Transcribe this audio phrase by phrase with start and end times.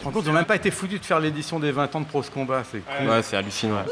[0.00, 2.00] te rends compte, ils ont même pas été foutus de faire l'édition des 20 ans
[2.00, 3.08] de Pro Combat, c'est cool.
[3.08, 3.84] Ouais, c'est hallucinant.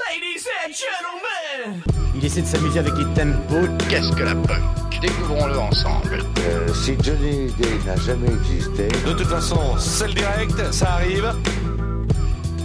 [2.15, 3.69] Il essaie de s'amuser avec les tempos.
[3.89, 4.63] Qu'est-ce que la punk?
[5.01, 6.19] Découvrons-le ensemble.
[6.41, 11.33] Euh, si Johnny Day n'a jamais existé, De toute façon, c'est le direct, ça arrive.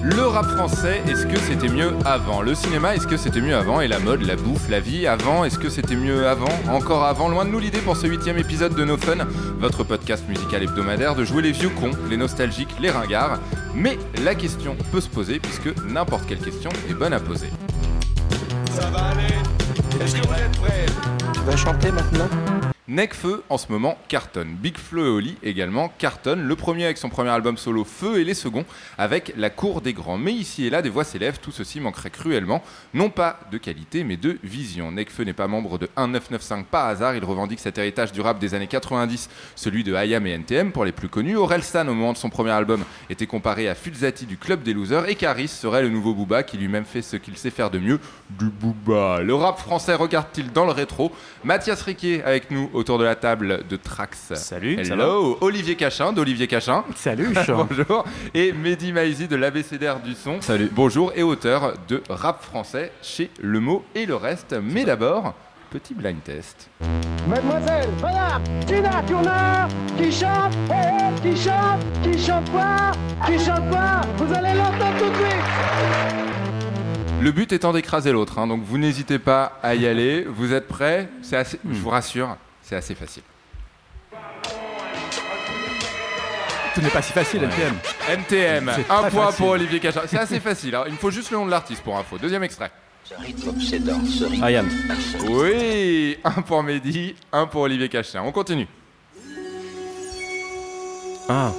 [0.05, 3.79] Le rap français, est-ce que c'était mieux avant Le cinéma, est-ce que c'était mieux avant
[3.79, 7.29] Et la mode, la bouffe, la vie, avant, est-ce que c'était mieux avant Encore avant
[7.29, 9.25] Loin de nous l'idée pour ce huitième épisode de No Fun,
[9.59, 13.39] votre podcast musical hebdomadaire, de jouer les vieux cons, les nostalgiques, les ringards.
[13.73, 17.47] Mais la question peut se poser, puisque n'importe quelle question est bonne à poser.
[18.71, 20.03] Ça va aller.
[20.03, 20.85] Est-ce que vous êtes prêts?
[21.33, 22.27] Tu vas chanter maintenant?
[22.89, 24.55] Necfeu en ce moment cartonne.
[24.55, 26.45] Big Flo et Oli également cartonnent.
[26.45, 28.65] Le premier avec son premier album solo Feu et les seconds
[28.97, 30.17] avec La Cour des Grands.
[30.17, 32.61] Mais ici et là, des voix s'élèvent, tout ceci manquerait cruellement,
[32.93, 34.91] non pas de qualité mais de vision.
[34.91, 38.53] Necfeu n'est pas membre de 1995 par hasard, il revendique cet héritage du rap des
[38.53, 41.37] années 90, celui de Hayam et NTM pour les plus connus.
[41.37, 45.07] Orelsan au moment de son premier album était comparé à Fulzati du Club des Losers
[45.07, 48.01] et Caris serait le nouveau Booba qui lui-même fait ce qu'il sait faire de mieux,
[48.29, 49.21] du Booba.
[49.21, 51.13] Le rap français regarde-t-il dans le rétro?
[51.45, 54.33] Mathias Riquet avec nous autour de la table de Trax.
[54.33, 56.83] Salut, ça Hello, Olivier Cachin d'Olivier Cachin.
[56.97, 57.29] Salut.
[57.47, 58.03] Bonjour.
[58.33, 60.41] Et Mehdi Maizi de l'ABCDR du son.
[60.41, 60.69] Salut.
[60.69, 64.53] Bonjour et auteur de rap français chez Le Mot et le reste.
[64.61, 65.33] Mais d'abord,
[65.71, 66.69] petit blind test.
[67.25, 72.91] Mademoiselle, madame, Tina Turner, qui chante, eh, eh, qui chante, qui chante pas,
[73.25, 76.33] qui chante pas, vous allez l'entendre tout de suite.
[77.21, 80.25] Le but étant d'écraser l'autre, hein, donc vous n'hésitez pas à y aller.
[80.27, 81.07] Vous êtes prêts?
[81.21, 82.35] C'est assez, je vous rassure,
[82.73, 83.23] c'est assez facile.
[86.73, 87.75] Tout n'est pas si facile, NTM.
[88.09, 89.37] NTM, C'est un point facile.
[89.37, 90.01] pour Olivier Cachin.
[90.07, 90.73] C'est assez facile.
[90.73, 90.83] hein.
[90.87, 92.17] Il me faut juste le nom de l'artiste pour info.
[92.17, 92.71] Deuxième extrait.
[93.03, 94.67] Ce rythme obsédant, ce rythme Ayam.
[94.89, 95.29] insolite.
[95.29, 98.23] Oui, un pour Mehdi, un pour Olivier Cachin.
[98.23, 98.67] On continue.
[101.29, 101.51] Ah.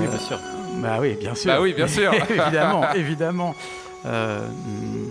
[0.00, 0.38] Oui, bien sûr.
[0.76, 1.52] Bah oui, bien sûr.
[1.52, 2.14] Bah oui, bien sûr.
[2.30, 3.54] évidemment, évidemment.
[4.06, 5.10] Euh, hmm,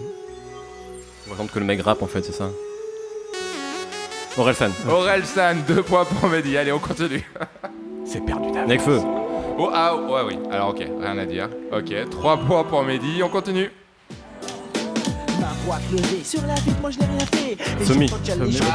[1.29, 2.49] On va que le mec rappe en fait, c'est ça?
[4.37, 4.71] Orelsan.
[4.89, 6.57] Aurel San, deux points pour Mehdi.
[6.57, 7.23] Allez, on continue.
[8.05, 8.69] c'est perdu d'avance.
[8.69, 9.01] Necfeu.
[9.57, 10.39] Oh, ah, ouais, oui.
[10.51, 11.49] Alors, ok, rien à dire.
[11.71, 13.21] Ok, trois points pour Mehdi.
[13.23, 13.69] On continue.
[16.23, 17.57] Sur la moi je n'ai rien fait.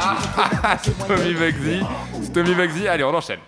[0.01, 0.77] Ah,
[1.07, 1.81] Tommy Vexi.
[2.21, 2.87] C'est Tommy Vexi.
[2.87, 3.39] Allez, on enchaîne.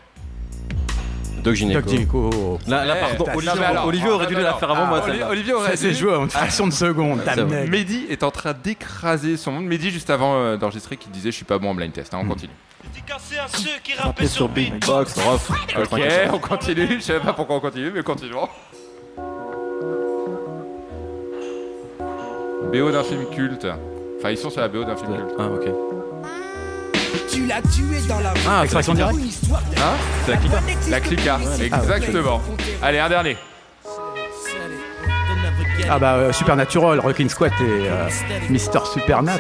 [1.44, 1.80] Doc Gineco.
[1.82, 2.60] Doc Gynéco.
[2.68, 4.58] Là, là, Eh, pardon, Olivier, non, mais alors, Olivier aurait ah, dû non, la non.
[4.58, 5.00] faire avant Ah, moi.
[5.00, 5.30] Oli- celle-là.
[5.30, 5.96] Olivier aurait Ça s'est dû.
[5.96, 7.22] joué en une fraction de seconde.
[7.26, 7.68] c'est vrai.
[7.68, 9.66] Mehdi est en train d'écraser son monde.
[9.66, 12.14] Mehdi, juste avant euh, d'enregistrer, qui disait Je suis pas bon en blind test.
[12.14, 12.52] hein, on continue.
[12.94, 14.74] Dédicacé à ceux qui Rappé rappaient sur sur beat.
[14.74, 15.52] Beatbox, Rof.
[15.92, 16.02] Ok,
[16.34, 16.88] on continue.
[16.96, 18.48] Je savais pas pourquoi on continue, mais continuons.
[22.74, 23.68] BO d'un film culte.
[24.20, 25.36] Enfin, ils sont sur la BO d'un film culte.
[25.40, 25.68] Ah, ok.
[27.38, 28.34] Tu l'as tué dans la.
[28.50, 29.14] Ah, Extraction directe.
[29.78, 29.94] Hein
[30.26, 30.60] c'est la clica.
[30.90, 32.42] La clica, exactement.
[32.82, 33.38] Allez, un dernier.
[35.88, 38.10] Ah bah euh, Supernatural, Rockin' Squat et euh,
[38.50, 39.38] Mister Supernat.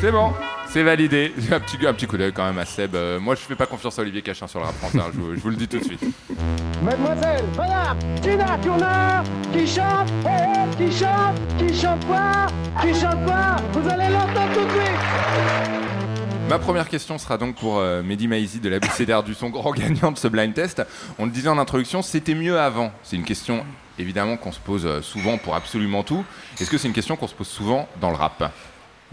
[0.00, 0.32] C'est bon,
[0.68, 1.32] c'est validé.
[1.52, 2.96] Un petit, un petit coup d'œil quand même à Seb.
[2.96, 4.98] Euh, moi, je fais pas confiance à Olivier Cachin sur le rap français.
[4.98, 6.02] hein, je, vous- je vous le dis tout de suite.
[6.82, 9.22] Mademoiselle, madame, Tina Turner,
[9.52, 12.48] qui chante, eh, eh, qui chante, qui chante pas,
[12.82, 15.85] qui chante pas, vous allez l'entendre tout de suite.
[16.48, 19.72] Ma première question sera donc pour euh, Mehdi Maizi de la BCDR du son, grand
[19.74, 20.82] gagnant de ce blind test.
[21.18, 22.92] On le disait en introduction, c'était mieux avant.
[23.02, 23.64] C'est une question
[23.98, 26.24] évidemment qu'on se pose euh, souvent pour absolument tout.
[26.60, 28.52] Est-ce que c'est une question qu'on se pose souvent dans le rap?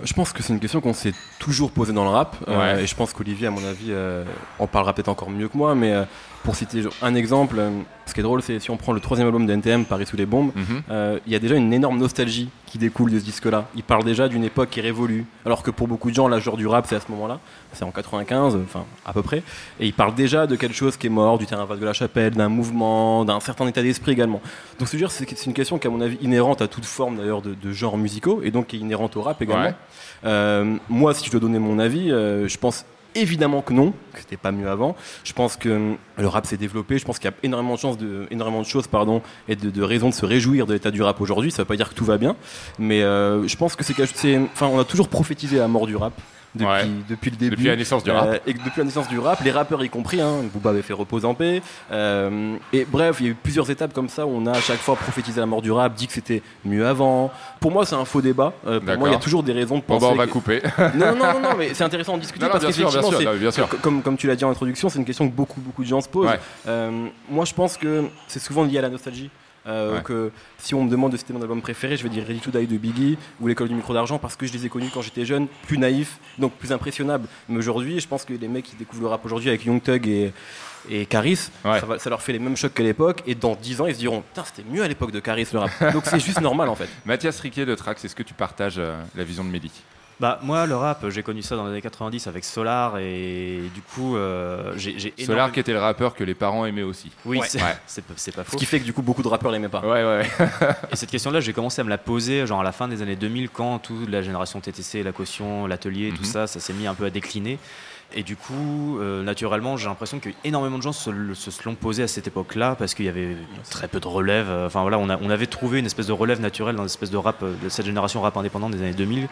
[0.02, 2.36] Je pense que c'est une question qu'on s'est toujours posée dans le rap.
[2.48, 4.24] euh, et je pense qu'Olivier, à mon avis, euh,
[4.58, 5.76] en parlera peut-être encore mieux que moi.
[5.76, 6.04] Mais euh,
[6.44, 7.70] pour citer un exemple, euh,
[8.06, 10.18] ce qui est drôle, c'est si on prend le troisième album de NTM, Paris sous
[10.18, 10.82] les bombes, Mhm.
[10.92, 13.68] euh, il y a déjà une énorme nostalgie qui découle de ce disque-là.
[13.76, 15.26] Il parle déjà d'une époque qui est révolue.
[15.46, 17.40] Alors que pour beaucoup de gens, l'âge du rap, c'est à ce moment-là.
[17.72, 19.44] C'est en 95, enfin, à peu près.
[19.80, 21.94] Et il parle déjà de quelque chose qui est mort, du terrain vague de la
[21.94, 24.42] chapelle, d'un mouvement, d'un certain état d'esprit également.
[24.80, 27.18] Donc, c'est dire, c'est c'est une question qui, à mon avis, inhérente à toute forme
[27.18, 29.64] d'ailleurs de, de genres musicaux et donc qui est inhérente au rap également.
[29.66, 29.76] Ouais.
[30.26, 34.20] Euh, moi, si je dois donner mon avis, euh, je pense évidemment que non, que
[34.20, 34.96] c'était pas mieux avant.
[35.24, 36.98] Je pense que hum, le rap s'est développé.
[36.98, 39.70] Je pense qu'il y a énormément de chances, de, énormément de choses, pardon, et de,
[39.70, 41.52] de raisons de se réjouir de l'état du rap aujourd'hui.
[41.52, 42.36] Ça veut pas dire que tout va bien,
[42.80, 46.14] mais euh, je pense que c'est, enfin, on a toujours prophétisé la mort du rap.
[46.56, 46.86] Depuis, Ouais.
[47.10, 47.52] depuis le début.
[47.56, 48.28] Depuis la naissance du rap.
[48.28, 50.84] Euh, et que depuis la naissance du rap, les rappeurs y compris, hein, Booba avait
[50.84, 51.62] fait Repose en paix.
[51.92, 54.62] euh, et bref, il y a eu plusieurs étapes comme ça où on a à
[54.62, 57.32] chaque fois prophétisé la mort du rap, dit que c'était mieux avant.
[57.60, 58.54] Pour moi, c'est un faux débat.
[58.68, 60.06] Euh, pour moi, il y a toujours des raisons de Bon, penser.
[60.06, 60.62] bah, on va que- couper.
[60.96, 64.28] non, non, non, non, mais c'est intéressant de discuter Non, parce qu'effectivement, comme, comme tu
[64.28, 66.30] l'as dit en introduction, c'est une question que beaucoup, beaucoup de gens se posent.
[66.30, 66.90] Ouais.
[67.30, 69.30] Moi, je pense que c'est souvent lié à la nostalgie.
[69.66, 70.04] Euh, Ouais.
[70.04, 72.52] Que si on me demande de citer mon album préféré, je vais dire Ready to
[72.52, 75.02] Die de Biggie ou L'école du micro d'argent parce que je les ai connus quand
[75.02, 77.28] j'étais jeune, plus naïf, donc plus impressionnable.
[77.48, 80.06] Mais aujourd'hui, je pense que les mecs qui découvrent le rap aujourd'hui avec Young Thug
[80.08, 80.34] et,
[80.90, 81.80] et Caris, Ouais.
[81.80, 83.24] ça, va- ça leur fait les mêmes chocs qu'à l'époque.
[83.26, 85.60] Et dans 10 ans, ils se diront Putain, c'était mieux à l'époque de Caris le
[85.60, 85.94] rap.
[85.94, 86.90] donc c'est juste normal en fait.
[87.06, 89.72] Mathias Riquet de Trax, est-ce que tu partages euh, la vision de Mehdi
[90.20, 93.82] Bah moi le rap j'ai connu ça dans les années 90 avec Solar et du
[93.82, 97.12] coup euh, j'ai j'ai Solar qui était le rappeur que les parents aimaient aussi.
[97.26, 97.48] Oui Ouais.
[97.50, 97.76] c'est Ouais.
[97.88, 98.58] c'est pas- c'est pas Ce faux.
[98.58, 99.80] qui fait que du coup, beaucoup de rappeurs l'aimaient pas.
[99.82, 100.48] Ouais, ouais, ouais.
[100.92, 103.16] Et cette question-là, j'ai commencé à me la poser genre à la fin des années
[103.16, 106.26] 2000 quand toute la génération TTC, la caution, l'atelier, tout Mhm.
[106.26, 107.58] ça, ça s'est mis un peu à décliner.
[108.16, 112.04] Et du coup, euh, naturellement, j'ai l'impression qu'énormément de gens se, le- se l'ont posé
[112.04, 113.36] à cette époque-là parce qu'il y avait
[113.70, 114.48] très peu de relève.
[114.50, 117.10] Euh, Enfin voilà, on, a- on avait trouvé une espèce de relève naturelle dans l'espèce
[117.10, 119.28] de rap euh, de cette génération rap indépendante des années 2000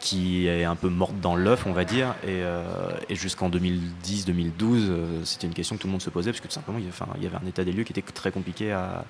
[0.00, 2.08] qui est un peu morte dans l'œuf, on va dire.
[2.24, 2.62] Et, euh,
[3.08, 6.48] et jusqu'en 2010-2012, euh, c'était une question que tout le monde se posait parce que
[6.48, 8.02] tout simplement, il y avait, enfin, il y avait un état des lieux qui était
[8.02, 9.04] très compliqué à,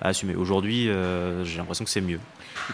[0.00, 0.34] à assumer.
[0.34, 0.88] Aujourd'hui,
[1.44, 2.20] j'ai l'impression que c'est mieux.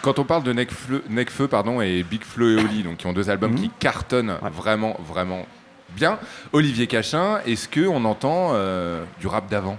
[0.01, 3.13] Quand on parle de Necfeu, Necfeu pardon, et Big Flo et Oli, donc qui ont
[3.13, 3.57] deux albums Mhm.
[3.59, 4.49] qui cartonnent Ouais.
[4.49, 5.45] vraiment, vraiment
[5.95, 6.19] bien.
[6.53, 9.77] Olivier Cachin, est-ce que on entend euh, du rap d'avant?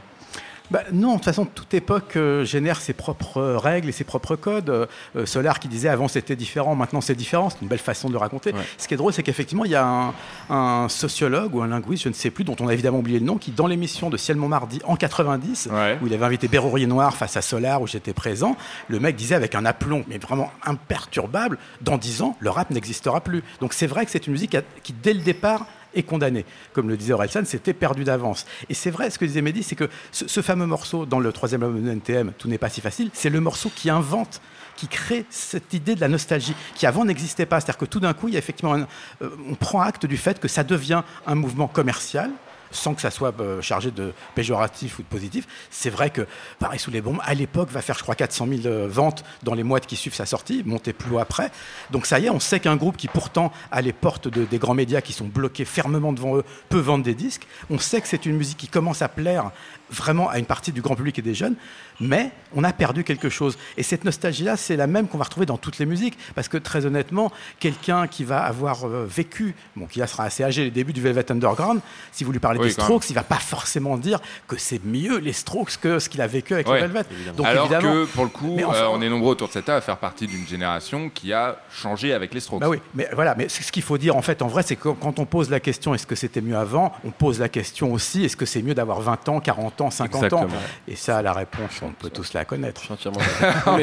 [0.70, 4.04] Bah, non, de toute façon, toute époque euh, génère ses propres euh, règles et ses
[4.04, 4.86] propres codes.
[5.24, 8.18] Solar qui disait avant c'était différent, maintenant c'est différent, c'est une belle façon de le
[8.18, 8.52] raconter.
[8.52, 8.60] Ouais.
[8.76, 10.12] Ce qui est drôle, c'est qu'effectivement, il y a un,
[10.50, 13.24] un sociologue ou un linguiste, je ne sais plus, dont on a évidemment oublié le
[13.24, 15.98] nom, qui, dans l'émission de Ciel Montmardi en 90, Ouais.
[16.02, 18.54] où il avait invité Bérorier Noir face à Solar, où j'étais présent,
[18.88, 23.22] le mec disait avec un aplomb, mais vraiment imperturbable, dans 10 ans, le rap n'existera
[23.22, 23.42] plus.
[23.62, 25.64] Donc c'est vrai que c'est une musique qui, dès le départ,
[25.94, 26.44] est condamnée.
[26.72, 28.46] Comme le disait Orelsan, c'était perdu d'avance.
[28.68, 31.32] Et c'est vrai, ce que disait Mehdi, c'est que ce, ce fameux morceau dans le
[31.32, 34.40] troisième album de NTM, Tout n'est pas si facile, c'est le morceau qui invente
[34.76, 37.58] qui crée cette idée de la nostalgie qui avant n'existait pas.
[37.58, 38.86] C'est-à-dire que tout d'un coup, il y a effectivement un-
[39.22, 42.30] euh, on prend acte du fait que ça devient un mouvement commercial
[42.70, 45.46] sans que ça soit euh, chargé de péjoratif ou de positif.
[45.70, 46.26] C'est vrai que
[46.58, 49.54] Paris sous les bombes, à l'époque, va faire, je crois, 400 000 euh, ventes dans
[49.54, 51.50] les mois qui suivent sa sortie, monter plus haut après.
[51.90, 54.58] Donc ça y est, on sait qu'un groupe qui pourtant a les portes de- des
[54.58, 57.46] grands médias qui sont bloqués fermement devant eux peut vendre des disques.
[57.70, 59.50] On sait que c'est une musique qui commence à plaire
[59.90, 61.54] vraiment à une partie du grand public et des jeunes,
[62.00, 63.58] mais on a perdu quelque chose.
[63.76, 66.56] Et cette nostalgie-là, c'est la même qu'on va retrouver dans toutes les musiques, parce que
[66.56, 70.70] très honnêtement, quelqu'un qui va avoir euh, vécu, bon, qui là sera assez âgé, les
[70.70, 71.80] débuts du Velvet Underground,
[72.12, 75.18] si vous lui parlez Oui, des Strokes, il va pas forcément dire que c'est mieux
[75.18, 77.04] les Strokes que ce qu'il a vécu avec Ouais, le Velvet.
[77.36, 79.64] Donc Alors évidemment, que pour le coup, enfin- euh, on est nombreux autour de cette
[79.64, 82.60] table à faire partie d'une génération qui a changé avec les Strokes.
[82.60, 84.76] Bah oui, mais voilà, mais ce ce qu'il faut dire en fait, en vrai, c'est
[84.76, 87.92] que quand on pose la question est-ce que c'était mieux avant, on pose la question
[87.92, 90.60] aussi est-ce que c'est mieux d'avoir 20 ans, 40 ans, 50 ans Exactement.
[90.86, 92.80] Et ça, la réponse, on peut tous la connaître.
[92.80, 93.78] Je suis entièrement d'accord.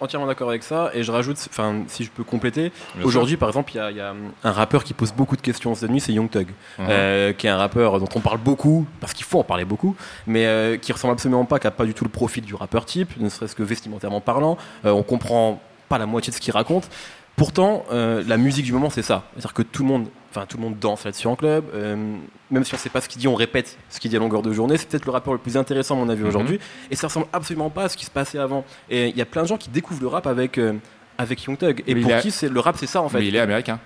[0.00, 0.90] Entièrement avec ça.
[0.94, 2.72] Et je rajoute, enfin, si je peux compléter,
[3.04, 4.14] aujourd'hui, par exemple, il y, a- y a
[4.44, 6.48] un rappeur qui pose beaucoup de questions cette nuit, c'est Young Thug,
[6.78, 6.86] Mhm.
[6.88, 9.94] euh, qui est un rappeur dont on parle beaucoup, parce qu'il faut en parler beaucoup,
[10.26, 12.84] mais euh, qui ressemble absolument pas, qui a pas du tout le profil du rappeur
[12.84, 14.56] type, ne serait-ce que vestimentairement parlant.
[14.84, 16.88] Euh, on comprend pas la moitié de ce qu'il raconte.
[17.36, 19.24] Pourtant, euh, la musique du moment, c'est ça.
[19.32, 21.64] C'est-à-dire que tout le monde, enfin tout le monde danse là-dessus en club.
[21.74, 22.16] euh,
[22.50, 24.42] même si on sait pas ce qu'il dit, on répète ce qu'il dit à longueur
[24.42, 24.76] de journée.
[24.76, 26.28] C'est peut-être le rappeur le plus intéressant à mon avis Mhm.
[26.28, 26.60] aujourd'hui.
[26.90, 28.64] Et ça ressemble absolument pas à ce qui se passait avant.
[28.90, 30.74] Et il y a plein de gens qui découvrent le rap avec euh,
[31.16, 31.82] avec Young Thug.
[31.86, 33.18] Et Mais pour a- qui c'est le rap, c'est ça en fait.
[33.20, 33.80] Mais il est américain.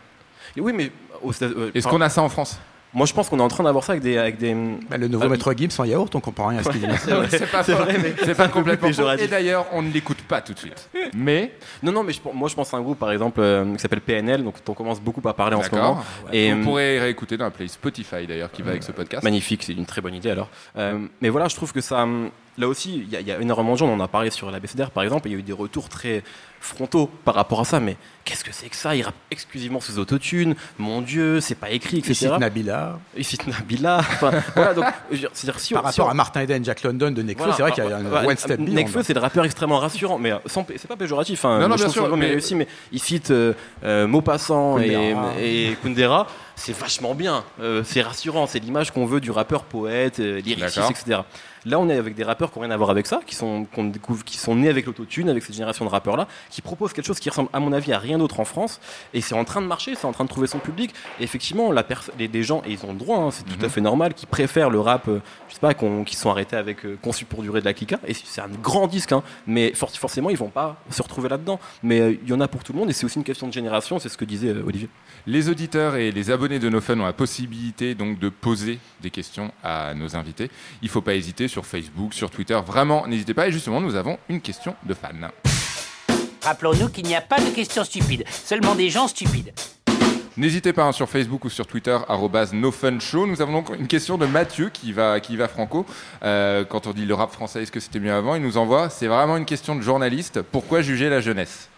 [0.57, 0.91] Et oui, mais
[1.75, 2.59] Est-ce qu'on a ça en France?
[2.97, 4.55] Moi je pense qu'on est en train d'avoir ça avec des avec des.
[4.91, 6.87] Bah, le nouveau Ah, Maître Gibbs en yaourt, on comprend rien à ce qu'il dit.
[7.31, 8.95] C'est pas, vrai, mais c'est pas complètement faux.
[8.95, 9.25] péjoratif.
[9.27, 10.89] Et d'ailleurs, on ne l'écoute pas tout de suite.
[11.15, 11.53] Mais,
[11.83, 14.01] Non non, mais je- moi je pense à un groupe par exemple euh, qui s'appelle
[14.01, 16.03] PNL, donc on commence beaucoup à parler en ce moment.
[16.33, 19.23] Et Vous euh, pourrez réécouter dans la play Spotify d'ailleurs qui va avec ce podcast.
[19.23, 20.49] Magnifique, c'est une très bonne idée alors.
[20.77, 22.07] Euh, mais voilà, je trouve que ça.
[22.59, 24.31] Là aussi, il y, a- il y a énormément de gens, on en a parlé
[24.31, 26.23] sur l'ABCDR par exemple, et il y a eu des retours très
[26.61, 27.81] frontaux par rapport à ça.
[27.81, 28.97] Mais qu'est-ce que c'est que ça?
[28.97, 32.37] Il rappe exclusivement sous autotune, mon Dieu, c'est pas écrit, Il cite etc.
[32.41, 32.99] Nabila.
[33.17, 33.99] Il cite Nabila.
[33.99, 36.41] Enfin, voilà, donc, je veux dire, c'est-à-dire, si on- Par si rapport on- à Martin
[36.41, 38.59] Eden, Jack London de Nekfeu, voilà, c'est vrai qu'il y a un bah, one step.
[38.59, 41.45] Nekfeu, c'est le rappeur extrêmement rassurant, mais euh, c'est pas péjoratif.
[41.45, 43.53] Hein, Non, non, bien sûr, mais- réussi, mais il cite euh,
[43.85, 45.33] euh, Maupassant et, Kundera.
[45.41, 46.27] et Kundera.
[46.59, 47.45] C'est vachement bien.
[47.61, 48.47] Euh, c'est rassurant.
[48.47, 51.21] C'est l'image qu'on veut du rappeur poète, euh, lyriciste, etc.
[51.67, 53.65] Là, on est avec des rappeurs qui n'ont rien à voir avec ça, qui sont,
[53.75, 57.05] qu'on découvre, qui sont nés avec l'autotune, avec cette génération de rappeurs-là, qui proposent quelque
[57.07, 58.81] chose qui ressemble, à mon avis, à rien d'autre en France.
[59.13, 60.95] Et c'est en train de marcher, c'est en train de trouver son public.
[61.21, 61.85] Et effectivement, la
[62.19, 64.27] les, des gens, et ils ont le droit, hein, c'est tout à fait normal, qui
[64.27, 67.43] préfèrent le rap, euh, je sais pas, qu'on- qui sont arrêtés avec euh, Conçu pour
[67.43, 67.99] durer de la Clica.
[68.07, 71.59] Et c'est un grand disque, hein, mais for- forcément, ils vont pas se retrouver là-dedans.
[71.83, 73.49] Mais euh, il y en a pour tout le monde, et c'est aussi une question
[73.49, 74.89] de génération, c'est ce que disait euh, Olivier.
[75.27, 79.11] Les auditeurs et les abonnés de No Fun ont la possibilité donc de poser des
[79.11, 80.49] questions à nos invités.
[80.83, 82.59] Il faut pas hésiter sur Facebook, sur Twitter.
[82.67, 83.49] Vraiment, n'hésitez pas.
[83.49, 85.31] Et justement, nous avons une question de fan.
[86.43, 89.53] Rappelons-nous qu'il n'y a pas de questions stupides, seulement des gens stupides.
[90.37, 91.97] N'hésitez pas hein, sur Facebook ou sur Twitter,
[92.53, 93.27] nofunshow.
[93.27, 95.87] Nous avons donc une question de Mathieu qui va, qui va franco.
[96.23, 98.35] Euh, quand on dit le rap français, est-ce que c'était mieux avant?
[98.35, 100.43] Il nous envoie, c'est vraiment une question de journaliste.
[100.43, 101.71] Pourquoi juger la jeunesse?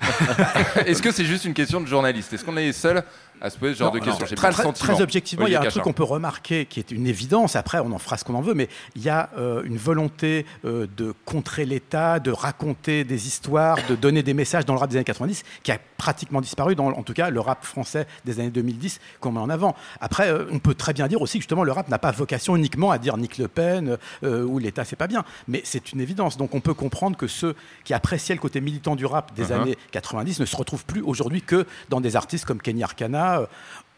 [0.86, 2.32] Est-ce que c'est juste une question de journaliste?
[2.32, 3.02] Est-ce qu'on est seul
[3.42, 5.54] à se poser ce genre Non, de questions très, pas le très- objectivement, il y
[5.54, 5.90] a un Olivier truc Cachin.
[5.90, 7.56] qu'on peut remarquer qui est une évidence.
[7.56, 10.46] Après, on en fera ce qu'on en veut, mais il y a euh, une volonté
[10.64, 14.90] euh, de contrer l'État, de raconter des histoires, de donner des messages dans le rap
[14.90, 18.38] des années 90 qui a pratiquement disparu dans, en tout cas, le rap français des
[18.40, 19.74] années 2010 qu'on met en avant.
[20.00, 22.54] Après, euh, on peut très bien dire aussi que justement le rap n'a pas vocation
[22.56, 26.36] uniquement à dire Nick Le Pen ou l'État, c'est pas bien, mais c'est une évidence.
[26.36, 29.60] Donc on peut comprendre que ceux qui appréciaient le côté militant du rap des Uh-huh.
[29.62, 33.46] années 90 ne se retrouvent plus aujourd'hui que dans des artistes comme Kenny Arcana euh,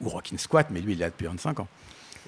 [0.00, 1.68] ou Rockin' Squat, mais lui il est là depuis 25 ans.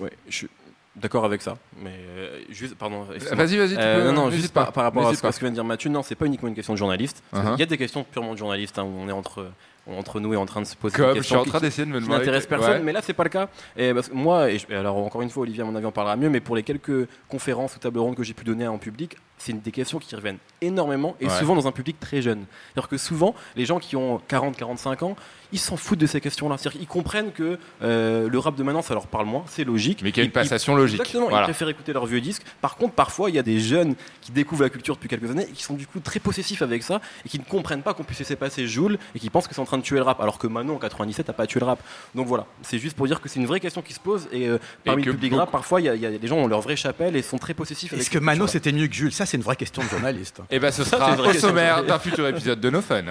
[0.01, 0.49] Ouais, je suis
[0.95, 1.57] d'accord avec ça.
[1.83, 3.07] Mais euh, juste, pardon.
[3.15, 3.45] excuse-moi.
[3.45, 5.33] Vas-y, vas-y, tu Euh, peux, non, non, juste pas, par, par rapport à ce, pas.
[5.33, 7.23] ce que vient de dire Mathieu, non, c'est pas uniquement une question de journaliste.
[7.35, 7.55] Uh-huh.
[7.55, 9.47] Il y a des questions purement de journalistes hein, où on est entre,
[9.87, 11.59] entre nous et en train de se poser Comme des je questions suis en train
[11.61, 12.83] qui- d'essayer de me demander- n'intéressent personne, Ouais.
[12.83, 13.49] mais là c'est pas le cas.
[13.77, 15.87] Et parce que moi, et je- et alors encore une fois, Olivier, à mon avis,
[15.87, 18.67] en parlera mieux, mais pour les quelques conférences ou tables rondes que j'ai pu donner
[18.67, 21.38] en public, c'est une des questions qui reviennent énormément et Ouais.
[21.38, 22.45] souvent dans un public très jeune.
[22.73, 25.16] C'est-à-dire que souvent, les gens qui ont 40-45 ans,
[25.52, 26.57] ils s'en foutent de ces questions-là.
[26.59, 30.00] C'est-à-dire qu'ils comprennent que euh, le rap de maintenant, ça leur parle moins, c'est logique.
[30.02, 31.00] Mais qu'il y a une ils- passation logique.
[31.00, 31.43] Exactement, Voilà.
[31.43, 32.43] ils préfèrent écouter leurs vieux disques.
[32.61, 35.47] Par contre, parfois, il y a des jeunes qui découvrent la culture depuis quelques années
[35.49, 38.02] et qui sont du coup très possessifs avec ça et qui ne comprennent pas qu'on
[38.05, 40.21] puisse laisser passer Joule et qui pensent que c'est en train de tuer le rap.
[40.21, 41.78] Alors que Manon, en 97, n'a pas tué le rap.
[42.14, 44.49] Donc voilà, c'est juste pour dire que c'est une vraie question qui se pose et
[44.49, 46.37] euh, parmi le public beaucoup- rap, parfois, il y, a- il y a des gens
[46.37, 48.52] qui ont leur vraie chapelle et sont très possessifs Est-ce que cette Mano culture-là.
[48.52, 50.40] c'était mieux que Jules Ça c'est une vraie question de journaliste.
[50.50, 53.04] Et ben ce Ça, c'est sera au sommaire d'un futur épisode de No Fun.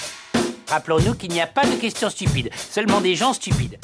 [0.68, 3.78] Rappelons-nous qu'il n'y a pas de questions stupides, seulement des gens stupides.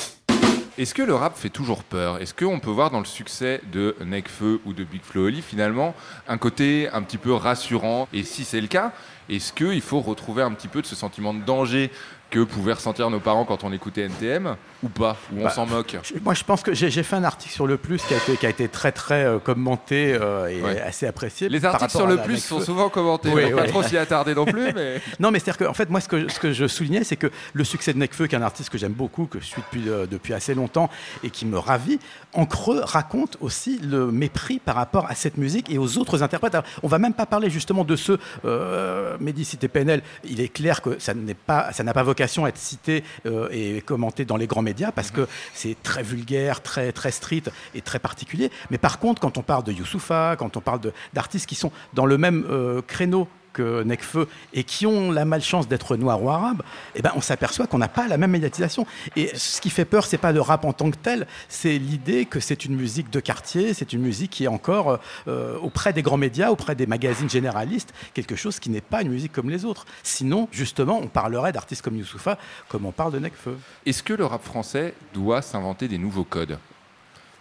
[0.79, 2.21] Est-ce que le rap fait toujours peur?
[2.23, 5.95] Est-ce qu'on peut voir dans le succès de Nekfeu ou de Big Flo Oli finalement
[6.29, 8.09] un côté un petit peu rassurant?
[8.15, 8.93] Et si c'est le cas,
[9.29, 11.91] est-ce qu'il faut retrouver un petit peu de ce sentiment de danger
[12.33, 15.67] que pouvaient ressentir nos parents quand on écoutait NTM ou pas Ou on Bah, s'en
[15.67, 15.97] moque?
[16.25, 18.47] Moi, je pense que j'ai fait un article sur le plus qui a été, qui
[18.47, 20.81] a été très très euh, commenté euh, et Ouais.
[20.81, 21.49] assez apprécié.
[21.51, 23.29] Les articles sur le plus sont souvent commentés.
[23.33, 26.01] Oui, pas trop s'y attarder non plus, mais Non, mais c'est-à-dire que, en fait, moi,
[26.01, 28.43] ce que, ce que je soulignais, c'est que le succès de Nekfeu, qui est un
[28.43, 30.89] artiste que j'aime beaucoup, que je suis depuis, euh, depuis assez longtemps
[31.23, 31.99] et qui me ravit,
[32.33, 36.55] en creux raconte aussi le mépris par rapport à cette musique et aux autres interprètes.
[36.55, 40.49] Alors, on va même pas parler justement de ceux, euh, Mehdi cité PNL, il est
[40.49, 44.25] clair que ça n'est pas, ça n'a pas vocation à être cité euh, et commenté
[44.25, 48.51] dans les grands médias parce que c'est très vulgaire, très, très street et très particulier.
[48.71, 50.81] Mais par contre, quand on parle de Youssoufa, quand on parle
[51.13, 55.69] d'artistes qui sont dans le même euh, créneau que Necfeu et qui ont la malchance
[55.69, 56.63] d'être noirs ou arabes,
[56.95, 58.87] eh ben, on s'aperçoit qu'on n'a pas la même médiatisation.
[59.17, 62.27] Et ce qui fait peur, c'est pas le rap en tant que tel, c'est l'idée
[62.27, 66.03] que c'est une musique de quartier, c'est une musique qui est encore euh, auprès des
[66.03, 69.65] grands médias, auprès des magazines généralistes, quelque chose qui n'est pas une musique comme les
[69.65, 69.87] autres.
[70.03, 73.57] Sinon, justement, on parlerait d'artistes comme Youssoufa, comme on parle de Necfeu.
[73.87, 76.59] est-ce que le rap français doit s'inventer des nouveaux codes?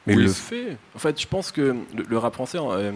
[0.08, 0.78] Mais Oui, le fait.
[0.96, 1.62] En fait, je pense que
[1.96, 2.92] le, le rap français euh,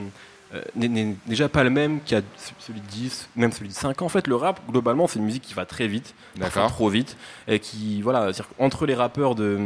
[0.76, 2.24] n'est- n'est déjà pas le même qu'il y a
[2.60, 4.06] celui de 10, même celui de 5 ans.
[4.06, 7.18] En fait, le rap, globalement, c'est une musique qui va très vite, parfois trop vite,
[7.48, 9.58] et qui, voilà, qu'entre les rappeurs de.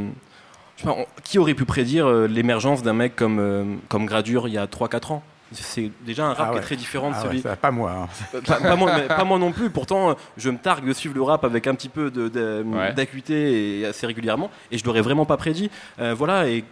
[0.78, 4.06] je sais pas, on- qui aurait pu prédire euh, l'émergence d'un mec comme, euh, comme
[4.06, 5.24] Gradure il y a 3-4 ans?
[5.52, 6.58] C'est déjà un rap Ah qui ouais.
[6.60, 7.42] est très différent de Ah ouais, celui.
[7.42, 7.92] ça, pas moi.
[7.92, 8.08] hein.
[8.36, 9.72] Euh, pas, pas moi, mais pas moi non plus.
[9.72, 12.64] Pourtant, euh, je me targue de suivre le rap avec un petit peu de- de-
[12.68, 12.94] Ouais.
[12.94, 14.52] d'acuité et assez régulièrement.
[14.72, 15.72] Et je l'aurais vraiment pas prédit.
[16.00, 16.48] Euh, voilà.
[16.48, 16.64] Et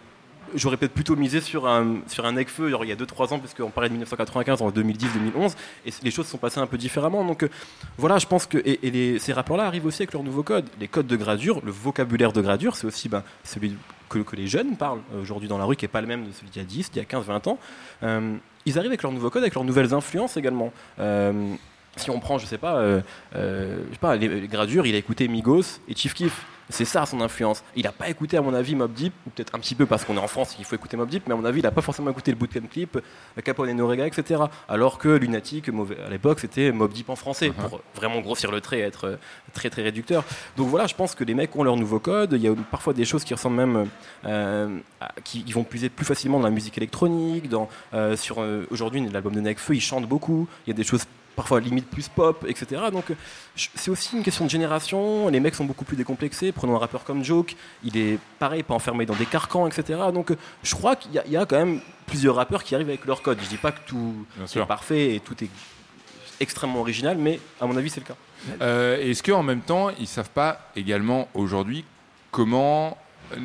[0.54, 3.54] j'aurais peut-être plutôt misé sur un sur un Necfeu il y a 2-3 ans, parce
[3.54, 5.54] qu'on parlait de 1995 en 2010-2011,
[5.86, 7.24] et les choses sont passées un peu différemment.
[7.24, 7.48] Donc euh,
[7.96, 10.66] voilà, je pense que et, ces rappeurs-là arrivent aussi avec leurs nouveaux codes.
[10.80, 13.76] Les codes de gradure, le vocabulaire de gradure, c'est aussi ben, celui
[14.08, 16.32] que, les jeunes parlent euh, aujourd'hui dans la rue, qui est pas le même de
[16.32, 17.58] celui d'il y a 10, d'il y a 15, 20 ans.
[18.02, 18.36] Euh,
[18.66, 20.72] ils arrivent avec leurs nouveaux codes, avec leurs nouvelles influences également.
[21.96, 23.00] Si on prend, je sais pas,
[23.34, 26.44] je sais pas, les, les gradures, il a écouté Migos et Chief Keef.
[26.70, 27.62] C'est ça son influence.
[27.76, 30.04] Il n'a pas écouté, à mon avis, Mob Deep, ou peut-être un petit peu parce
[30.04, 31.70] qu'on est en France, il faut écouter Mob Deep, mais à mon avis, il n'a
[31.70, 32.98] pas forcément écouté le Bootcamp Clip,
[33.44, 34.42] Capone et Norega, etc.
[34.68, 38.78] Alors que Lunatic, à l'époque, c'était Mob Deep en français, pour vraiment grossir le trait
[38.80, 39.16] et être euh,
[39.54, 40.24] très très réducteur.
[40.56, 42.32] Donc voilà, je pense que les mecs ont leur nouveau code.
[42.34, 43.88] Il y a parfois des choses qui ressemblent même,
[44.26, 47.48] euh, à- qui, vont puiser plus facilement dans la musique électronique.
[47.48, 50.46] Dans, euh, sur euh, aujourd'hui, l'album de Necfeu, il chante beaucoup.
[50.66, 51.04] Il y a des choses
[51.38, 52.82] parfois limite plus pop, etc.
[52.92, 53.14] Donc euh,
[53.54, 55.28] c'est aussi une question de génération.
[55.28, 56.50] Les mecs sont beaucoup plus décomplexés.
[56.52, 57.54] Prenons un rappeur comme Joke,
[57.84, 60.00] il est pareil, pas enfermé dans des carcans, etc.
[60.12, 62.74] Donc euh, je crois qu'il y, a- il y a quand même plusieurs rappeurs qui
[62.74, 63.38] arrivent avec leur code.
[63.42, 64.66] Je dis pas que tout Bien est sûr.
[64.66, 65.48] parfait et tout est
[66.40, 68.16] extrêmement original, mais à mon avis c'est le cas.
[68.60, 71.84] Euh, Est-ce qu'en même temps, ils savent pas également aujourd'hui
[72.32, 72.96] comment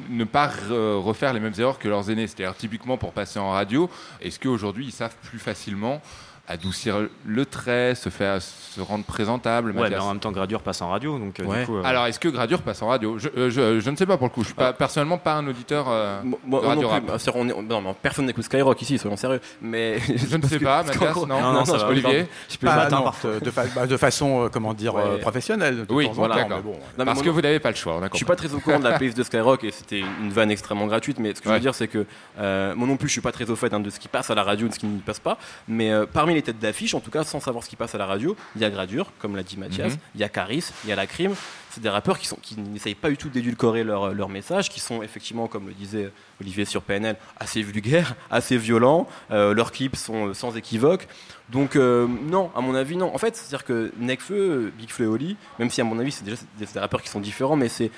[0.09, 2.27] ne pas re- refaire les mêmes erreurs que leurs aînés?
[2.27, 3.89] C'est-à-dire typiquement pour passer en radio,
[4.21, 6.01] est-ce qu'aujourd'hui ils savent plus facilement
[6.45, 9.71] adoucir le trait, se faire se rendre présentable.
[9.71, 11.61] Ouais, mais en même temps, Gradure passe en radio, donc euh, Ouais.
[11.61, 11.77] du coup.
[11.77, 13.17] euh, Alors, est-ce que Gradure passe en radio?
[13.17, 14.41] Je, euh, je- je ne sais pas pour le coup.
[14.41, 17.03] Je suis pas, personnellement pas un auditeur euh, Moi, de moi radio non rap.
[17.35, 19.39] on est- non, personne n'écoute Skyrock ici, soyons sérieux.
[19.61, 22.87] Mais Je ne sais pas, Mathias, non, Non, non, ça va, Olivier Je peux Pas-
[22.87, 25.19] pas non, de, fa- bah, de façon, euh, comment dire, euh, Ouais.
[25.19, 25.85] professionnelle.
[25.85, 26.57] de Oui, temps en voilà, temps, d'accord.
[26.57, 28.17] mais bon, Non, mais Parce moi, que vous n'avez pas le choix, Je compris.
[28.17, 30.87] suis pas très au courant de la playlist de Skyrock et c'était une vanne extrêmement
[30.87, 32.05] gratuite, mais ce que je veux dire c'est que
[32.37, 34.35] moi non plus je suis pas très au fait hein, de ce qui passe à
[34.35, 36.99] la radio, de ce qui ne passe pas, mais euh, parmi les têtes d'affiche, en
[36.99, 39.35] tout cas sans savoir ce qui passe à la radio, il y a Gradure, comme
[39.35, 39.99] l'a dit Mathias, Mhm.
[40.15, 41.35] il y a Caris, il y a La Crime,
[41.73, 44.79] c'est des rappeurs qui, sont, qui n'essayent pas du tout d'édulcorer leur, leur message, qui
[44.79, 49.95] sont effectivement, comme le disait Olivier sur PNL, assez vulgaires, assez violents, euh, leurs clips
[49.95, 51.07] sont euh, sans équivoque.
[51.49, 53.13] Donc euh, non, à mon avis non.
[53.13, 56.23] En fait, c'est-à-dire que Nekfeu, Big Flo et Oli, même si à mon avis c'est
[56.23, 57.91] déjà des, rappeurs qui sont différents, mais c'est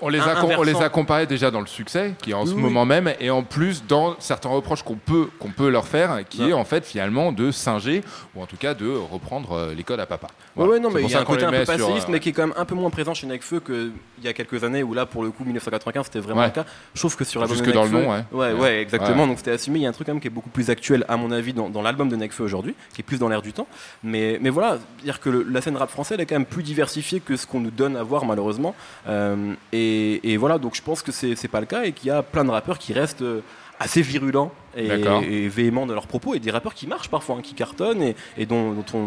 [0.00, 0.80] On les, a, com- on les inversant.
[0.80, 3.44] a comparés déjà dans le succès, qui est en ce Oui, moment même, et en
[3.44, 7.30] plus dans certains reproches qu'on peut, qu'on peut leur faire, qui est en fait finalement
[7.30, 8.02] de singer,
[8.34, 10.26] ou en tout cas de reprendre les codes à papa.
[10.56, 10.72] Voilà.
[10.72, 12.48] ouais, non, mais il y a un côté un peu passéiste, mais qui est quand
[12.48, 15.22] même un peu moins présent chez Nekfeu qu'il y a quelques années, où là, pour
[15.22, 16.46] le coup, 1995, c'était vraiment Ouais.
[16.46, 16.64] le cas.
[16.94, 18.24] Je trouve que sur l'album Jusque de dans le nom, ouais.
[18.32, 18.80] Ouais, ouais, Ouais.
[18.82, 19.26] exactement.
[19.26, 19.78] Donc c'était assumé.
[19.80, 21.52] Il y a un truc quand même qui est beaucoup plus actuel, à mon avis,
[21.52, 23.66] dans, dans l'album de Nekfeu aujourd'hui, qui est plus dans l'air du temps.
[24.02, 26.62] Mais, mais voilà, dire que le- la scène rap français, elle est quand même plus
[26.62, 28.74] diversifiée que ce qu'on nous donne à voir, malheureusement.
[29.08, 32.08] Euh, et, et voilà, donc je pense que c'est c'est pas le cas et qu'il
[32.08, 33.22] y a plein de rappeurs qui restent.
[33.22, 33.40] euh,
[33.80, 37.42] assez virulents et, et véhéments dans leurs propos et des rappeurs qui marchent parfois, hein,
[37.44, 39.06] qui cartonnent et, et dont, dont on,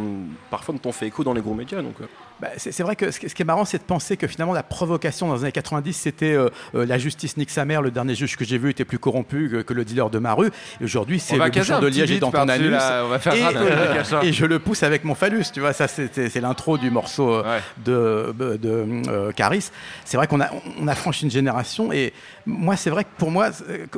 [0.49, 1.81] parfois dont on fait écho dans les gros médias.
[1.81, 2.05] Donc, euh.
[2.41, 5.27] Bah, c'est vrai que ce qui est marrant, c'est de penser que finalement la provocation
[5.27, 8.36] dans les années 90, c'était euh, euh, la justice nique sa mère, le dernier juge
[8.36, 10.50] que j'ai vu était plus corrompu que, que le dealer de ma rue.
[10.83, 12.74] Aujourd'hui, c'est le bouchon de liège dans ton anus.
[12.74, 15.88] on va faire et, euh, et je le pousse avec mon phallus, tu vois, ça
[15.88, 17.62] c'est l'intro du morceau euh, Ouais.
[17.86, 19.69] de, de, Caris.
[20.03, 22.12] C'est vrai qu'on a, on a franchi une génération et
[22.48, 23.50] moi, c'est vrai que pour moi,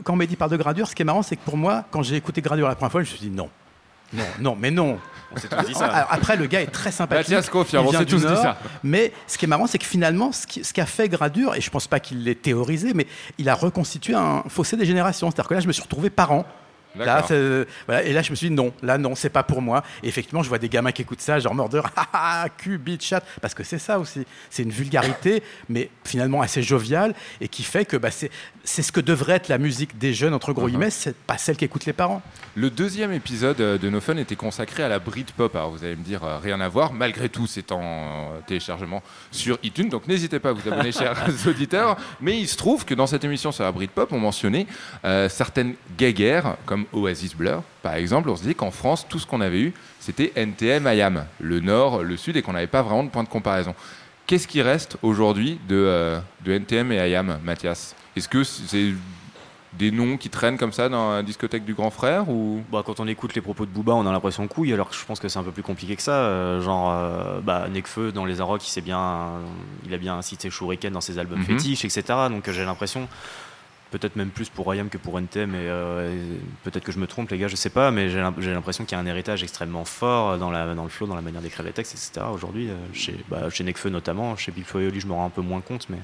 [0.04, 2.18] quand Mehdi parle de Gradure, ce qui est marrant, c'est que pour moi, quand j'ai
[2.18, 3.50] écouté Gradure la première fois, je me suis dit non.
[4.12, 5.00] Non, non, mais non.
[5.36, 5.86] On s'est tous dit ça.
[5.88, 7.30] Alors, Après, le gars est très sympathique.
[7.30, 8.42] Mathias confirme, Il on vient s'est tous dit Nord.
[8.42, 8.58] ça.
[8.84, 11.88] Mais ce qui est marrant, c'est que finalement, ce qu'a fait Gradure, et je pense
[11.88, 15.30] pas qu'il l'ait théorisé, mais il a reconstitué un fossé des générations.
[15.30, 16.46] C'est-à-dire que là, je me suis retrouvé parent.
[16.96, 17.26] Là,
[17.88, 19.82] voilà, et là, je me suis dit non, là, non, c'est pas pour moi.
[20.04, 23.04] Et effectivement, je vois des gamins qui écoutent ça, genre mordeur, ah, ah, cul, bite,
[23.04, 24.28] chat, parce que c'est ça aussi.
[24.52, 28.30] C'est une vulgarité, mais finalement assez joviale, et qui fait que bah, c'est
[28.84, 30.54] ce que devrait être la musique des jeunes, entre Uh-huh.
[30.54, 32.22] gros guillemets, c'est pas celle qu'écoutent les parents.
[32.56, 35.56] Le deuxième épisode euh, de No Fun était consacré à la Britpop.
[35.56, 39.02] Alors vous allez me dire euh, rien à voir, malgré tout c'est en euh, téléchargement
[39.32, 41.98] sur iTunes, donc n'hésitez pas à vous abonner chers auditeurs.
[42.22, 44.68] Mais il se trouve que dans cette émission sur la Britpop, on mentionnait
[45.04, 48.30] euh, certaines guéguerres comme Oasis Blur par exemple.
[48.30, 52.04] On se disait qu'en France, tout ce qu'on avait eu, c'était NTM IAM, le Nord,
[52.04, 53.74] le Sud, et qu'on n'avait pas vraiment de point de comparaison.
[54.28, 57.96] Qu'est-ce qui reste aujourd'hui de, euh, de NTM et IAM, Mathias?
[58.16, 58.94] Est-ce que c'est
[59.78, 62.62] des noms qui traînent comme ça dans la discothèque du grand frère ou?
[62.72, 65.04] Bah, quand on écoute les propos de Booba, on a l'impression couille, alors que je
[65.06, 66.12] pense que c'est un peu plus compliqué que ça.
[66.14, 69.30] Euh, genre, euh, bah, Nekfeu, dans Les Arocs, il, s'est bien,
[69.86, 71.46] il a bien cité Shuriken dans ses albums Mhm.
[71.46, 72.04] fétiches, etc.
[72.30, 73.08] Donc euh, j'ai l'impression,
[73.92, 77.06] peut-être même plus pour IAM que pour NTM, et, euh, et peut-être que je me
[77.06, 79.06] trompe, les gars, je sais pas, mais j'ai l'im- j'ai l'impression qu'il y a un
[79.06, 82.26] héritage extrêmement fort dans, la, dans le flow, dans la manière d'écrire les textes, etc.
[82.34, 85.42] Aujourd'hui, euh, chez, bah, chez Nekfeu notamment, chez Big Flo je me rends un peu
[85.42, 86.00] moins compte, mais.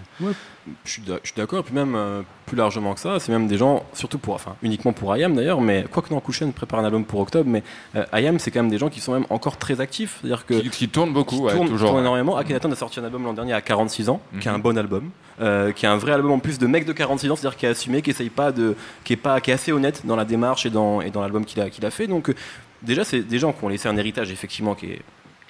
[0.86, 1.02] Je suis
[1.36, 4.34] d'accord, et puis même euh, plus largement que ça, c'est même des gens, surtout pour,
[4.36, 7.64] enfin uniquement pour IAM d'ailleurs, mais quoi que non, prépare un album pour octobre, mais
[7.96, 10.56] euh, IAM c'est quand même des gens qui sont même encore très actifs, c'est-à-dire que
[10.56, 11.90] qui, qui tournent beaucoup, qui ouais, tournent, toujours.
[11.90, 12.38] tournent énormément.
[12.38, 14.62] Akhenaton a sorti un album l'an dernier à 46 ans, qui est un Mhm.
[14.62, 15.10] bon album,
[15.42, 17.66] euh, qui est un vrai album en plus de mec de 46 ans, c'est-à-dire qui
[17.66, 20.26] est assumé, qui essaye pas de, qui est pas, qui est assez honnête dans la
[20.26, 22.08] démarche et dans et dans l'album qu'il a qu'il a fait.
[22.08, 22.36] Donc euh,
[22.82, 25.02] déjà c'est des gens qui ont laissé un héritage effectivement qui est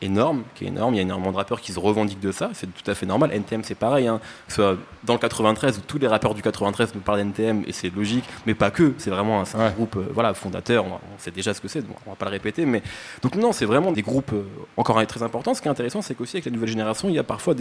[0.01, 0.93] énorme, qui est énorme.
[0.93, 3.05] Il y a énormément de rappeurs qui se revendiquent de ça, c'est tout à fait
[3.05, 3.31] normal.
[3.33, 4.19] NTM c'est pareil, hein.
[4.47, 7.63] que ce soit dans le 93 où tous les rappeurs du 93 nous parlent d'NTM
[7.67, 8.93] et c'est logique, mais pas que.
[8.97, 9.71] C'est vraiment un, Ouais.
[9.75, 10.85] groupe euh, voilà fondateur.
[10.85, 12.81] On, on sait déjà ce que c'est, donc on va pas le répéter, mais
[13.21, 14.43] donc non, c'est vraiment des groupes euh,
[14.77, 15.53] encore un- très importants.
[15.53, 17.55] Ce qui est intéressant, c'est qu'aussi avec la nouvelle génération, il y a parfois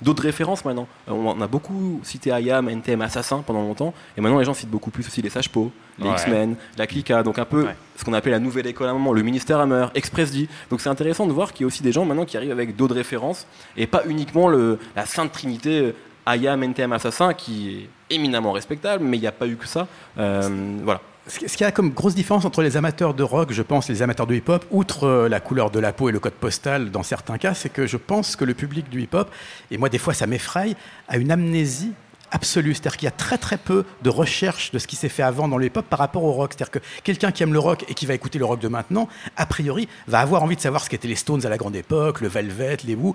[0.00, 0.86] d'autres références maintenant.
[1.08, 4.70] Euh, On a beaucoup cité IAM, NTM, Assassin pendant longtemps, et maintenant les gens citent
[4.70, 6.12] beaucoup plus aussi les Sages Po, les Ouais.
[6.12, 7.76] X-Men, la Clica, donc un peu Ouais.
[7.96, 10.48] ce qu'on appelle la nouvelle école à un moment, le ministère Hammer, Express D.
[10.70, 12.76] Donc c'est intéressant de voir qu'il y a aussi des gens maintenant qui arrivent avec
[12.76, 15.92] d'autres références et pas uniquement le, la sainte trinité
[16.28, 19.66] euh, IAM, NTM, Assassin qui est éminemment respectable, mais il n'y a pas eu que
[19.66, 19.86] ça.
[20.18, 20.48] Euh,
[20.84, 21.00] voilà.
[21.28, 23.62] Ce qui- ce qu'il y a comme grosse différence entre les amateurs de rock, je
[23.62, 26.18] pense, et les amateurs de hip-hop, outre euh, la couleur de la peau et le
[26.18, 29.30] code postal dans certains cas, c'est que je pense que le public du hip-hop,
[29.70, 30.74] et moi des fois ça m'effraie,
[31.06, 31.92] a une amnésie
[32.32, 32.74] absolue.
[32.74, 35.46] C'est-à-dire qu'il y a très très peu de recherche de ce qui s'est fait avant
[35.48, 36.52] dans le hip-hop par rapport au rock.
[36.56, 39.08] C'est-à-dire que quelqu'un qui aime le rock et qui va écouter le rock de maintenant,
[39.36, 42.20] a priori, va avoir envie de savoir ce qu'étaient les Stones à la grande époque,
[42.20, 43.14] le Velvet, les Who.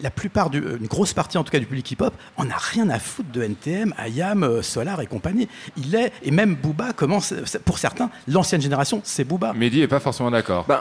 [0.00, 2.90] La plupart, du, une grosse partie en tout cas du public hip-hop, en a rien
[2.90, 5.48] à foutre de NTM, IAM, euh, Solar et compagnie.
[5.78, 7.32] Il est, et même Booba commence,
[7.64, 9.54] pour certains, l'ancienne génération, c'est Booba.
[9.54, 10.66] Mehdi est pas forcément d'accord.
[10.68, 10.80] Ben,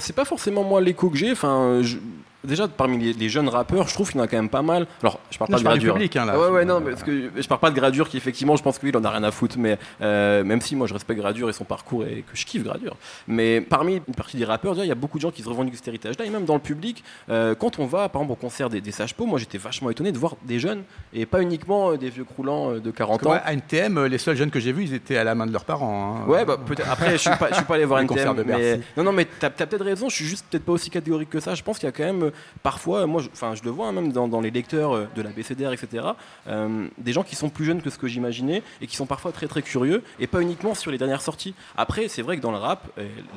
[0.00, 1.30] c'est pas forcément moi l'écho que j'ai.
[1.30, 1.98] Enfin, je-
[2.44, 4.86] déjà parmi les, jeunes rappeurs, je trouve qu'il y en a quand même pas mal.
[5.02, 5.94] Alors, je parle Non, pas je de parle du gradure.
[5.94, 6.38] public, hein, là.
[6.38, 8.82] Ouais, ouais, non, parce que je parle pas de gradure qui effectivement, je pense que
[8.86, 9.56] lui, il en a rien à foutre.
[9.58, 12.62] Mais euh, même si moi, je respecte gradure et son parcours et que je kiffe
[12.64, 12.96] gradure.
[13.28, 15.76] Mais parmi une partie des rappeurs, il y a beaucoup de gens qui se revendiquent
[15.76, 16.24] cet héritage-là.
[16.24, 18.92] Et même dans le public, euh, quand on va, par exemple, au concert des, des
[18.92, 22.24] Sages-Peaux, moi, j'étais vachement étonné de voir des jeunes et pas uniquement euh, des vieux
[22.24, 23.42] croulants euh, de 40 Parce que ans.
[23.42, 25.46] moi, à NTM, euh, les seuls jeunes que j'ai vus, ils étaient à la main
[25.46, 26.20] de leurs parents.
[26.26, 26.30] hein.
[26.30, 26.90] Ouais, bah peut-être.
[26.90, 29.26] Après, je suis pas, je suis pas allé voir Les NTM, mais non, non, mais
[29.38, 30.08] t'as as, peut-être raison.
[30.08, 31.54] Je suis juste peut-être pas aussi catégorique que ça.
[31.54, 32.29] Je pense qu'il y a quand même euh,
[32.62, 35.22] parfois, moi, je- enfin, je le vois hein, même dans, dans les lecteurs euh, de
[35.22, 36.04] la BCDR, etc.
[36.48, 39.32] euh, des gens qui sont plus jeunes que ce que j'imaginais et qui sont parfois
[39.32, 41.54] très très curieux et pas uniquement sur les dernières sorties.
[41.76, 42.88] Après, c'est vrai que dans le rap,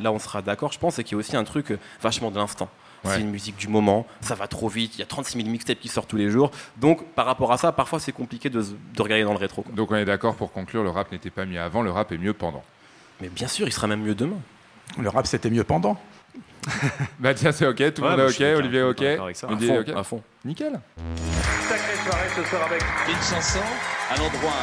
[0.02, 2.32] là, on sera d'accord, je pense, c'est qu'il y a aussi un truc euh, vachement
[2.32, 2.70] de l'instant.
[3.04, 3.12] Ouais.
[3.16, 5.80] C'est une musique du moment, ça va trop vite, il y a 36 000 mixtapes
[5.80, 6.52] qui sortent tous les jours.
[6.78, 8.64] Donc, par rapport à ça, parfois c'est compliqué de,
[8.98, 9.62] regarder dans le rétro.
[9.62, 9.74] quoi.
[9.76, 12.18] Donc on est d'accord pour conclure, le rap n'était pas mieux avant, le rap est
[12.18, 12.64] mieux pendant.
[13.20, 14.38] Mais bien sûr, il sera même mieux demain.
[14.98, 15.98] Le rap, c'était mieux pendant.
[17.20, 18.98] Bah tiens, c'est ok, tout le Ouais, monde moi, est suis ok, Olivier est ok,
[19.36, 19.48] ça.
[19.48, 19.90] À fond, est ok.
[19.98, 20.22] à fond.
[20.46, 20.80] Nickel.
[21.68, 23.60] Sacrée soirée ce soir avec une chanson,
[24.12, 24.54] un endroit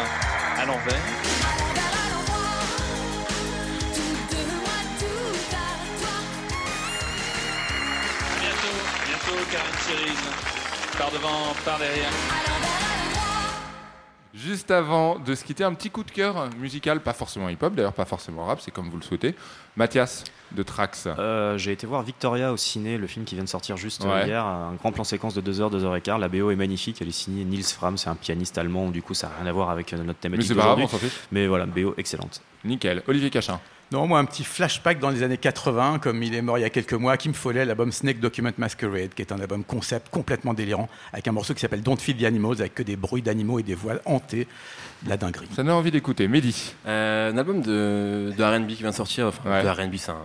[0.59, 1.01] à l'envers.
[8.31, 10.31] À bientôt, bientôt Karine Cyrine.
[10.99, 12.11] Par devant, par derrière.
[14.43, 17.93] Juste avant de se quitter, un petit coup de cœur musical, pas forcément hip-hop, d'ailleurs
[17.93, 19.35] pas forcément rap, c'est comme vous le souhaitez.
[19.77, 21.07] Mathias de Trax.
[21.19, 24.09] Euh, J'ai été voir Victoria au ciné, le film qui vient de sortir juste euh,
[24.13, 24.27] Ouais.
[24.29, 24.45] hier.
[24.45, 26.19] Un grand plan séquence de 2h, 2h15.
[26.19, 26.99] La BO est magnifique.
[27.03, 28.91] Elle est signée Niels Fram, c'est un pianiste allemand.
[28.91, 30.77] Du coup, ça n'a rien à voir avec euh, notre Mais thématique c'est pas grave,
[30.79, 30.97] d'aujourd'hui.
[30.97, 31.21] on s'en fiche.
[31.33, 32.41] Mais voilà, BO excellente.
[32.65, 33.03] Nickel.
[33.09, 33.61] Olivier Cachin.
[33.93, 36.65] Non, moi, un petit flashback dans les années 80, comme il est mort il y
[36.65, 40.55] a quelques mois, Kim Follet, l'album Snake Document Masquerade, qui est un album concept complètement
[40.55, 43.59] délirant, avec un morceau qui s'appelle Don't Feed the Animals, avec que des bruits d'animaux
[43.59, 44.47] et des voix hantées.
[45.03, 45.49] De La dinguerie.
[45.57, 46.29] Ça donne envie d'écouter.
[46.29, 46.75] Mehdi.
[46.87, 49.63] Euh, un album de, de RB qui vient de sortir, enfin Ouais.
[49.63, 50.17] de RB, c'est un,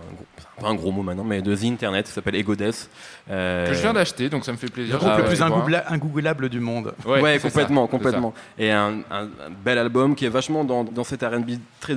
[0.60, 2.90] pas un gros mot maintenant, mais de The Internet, qui s'appelle Ego Death.
[3.30, 4.92] Euh, Que je viens d'acheter, donc ça me fait plaisir.
[4.92, 6.92] Le groupe Ah le ouais, plus ingoogla- ingooglable du monde.
[7.06, 8.34] Ouais, Ouais, complètement, ça, complètement.
[8.58, 11.94] Et un, un- un bel album qui est vachement dans, dans cet RB très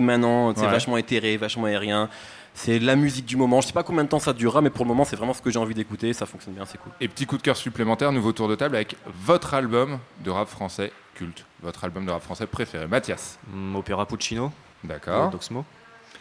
[0.55, 0.71] c'est Ouais.
[0.71, 2.09] vachement éthéré, vachement aérien.
[2.53, 3.61] C'est la musique du moment.
[3.61, 5.41] Je sais pas combien de temps ça durera, mais pour le moment, c'est vraiment ce
[5.41, 6.11] que j'ai envie d'écouter.
[6.13, 6.91] Ça fonctionne bien, c'est cool.
[6.99, 10.47] Et petit coup de cœur supplémentaire, nouveau tour de table avec votre album de rap
[10.49, 11.45] français culte.
[11.61, 12.87] Votre album de rap français préféré.
[12.87, 13.39] Mathias.
[13.53, 14.51] Hum, Opéra Puccino,
[14.83, 15.29] D'accord.
[15.29, 15.63] d'Oxmo.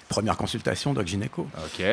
[0.08, 1.48] Première consultation, Doc Gynéco.
[1.64, 1.84] Ok.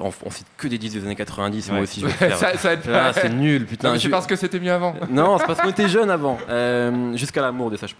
[0.00, 1.82] On, on cite que des 10 des années 90, moi Ouais.
[1.84, 2.00] aussi.
[2.00, 2.36] Je vais le faire.
[2.36, 3.92] ça, ça va être- Ah, c'est nul, Non, putain.
[3.94, 4.94] c'est Je- parce que c'était mieux avant.
[5.10, 6.38] Non, c'est parce qu'on était jeunes avant.
[6.48, 7.94] Euh, Jusqu'à l'amour des sages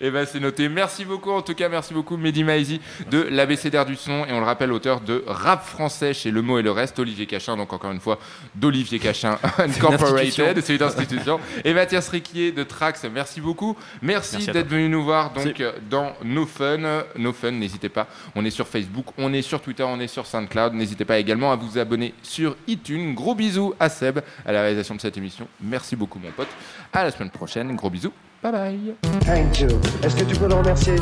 [0.00, 0.68] Et ben c'est noté.
[0.68, 4.38] Merci beaucoup en tout cas, merci beaucoup Mehdi Maizi de l'ABCDR du son et on
[4.40, 7.72] le rappelle auteur de Rap français chez Le Mot et le Reste, Olivier Cachin, donc
[7.72, 8.18] encore une fois
[8.54, 11.40] d'Olivier Cachin Incorporated, c'est une institution.
[11.64, 13.76] et Mathias Riquier de Trax, merci beaucoup.
[14.02, 17.02] Merci, Merci à d'être venu nous voir donc dans No Fun.
[17.16, 18.06] No Fun, n'hésitez pas.
[18.34, 20.74] On est sur Facebook, on est sur Twitter, on est sur SoundCloud.
[20.74, 23.14] N'hésitez pas également à vous abonner sur iTunes.
[23.14, 25.48] Gros bisous à Seb à la réalisation de cette émission.
[25.60, 26.48] Merci beaucoup mon pote.
[26.92, 27.74] À la semaine prochaine.
[27.74, 28.12] Gros bisous.
[28.42, 28.94] Bye bye.
[29.24, 29.68] Thank you.
[30.02, 30.96] Est-ce que tu peux le remercier?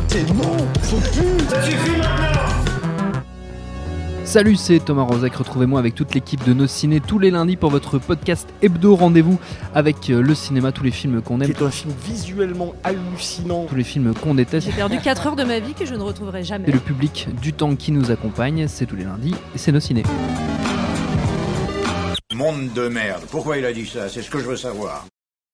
[4.25, 5.35] Salut, c'est Thomas Rozek.
[5.35, 9.37] Retrouvez-moi avec toute l'équipe de Nos Ciné tous les lundis pour votre podcast hebdo rendez-vous
[9.75, 13.65] avec euh, le cinéma, tous les films qu'on aime, C'est un film visuellement hallucinant.
[13.65, 14.65] tous les films qu'on déteste.
[14.67, 16.67] J'ai perdu 4 heures de ma vie que je ne retrouverai jamais.
[16.69, 19.79] Et le public du temps qui nous accompagne, c'est tous les lundis et c'est Nos
[19.81, 20.03] Ciné.
[22.33, 23.21] Monde de merde.
[23.29, 24.09] Pourquoi il a dit ça?
[24.09, 25.05] C'est ce que je veux savoir.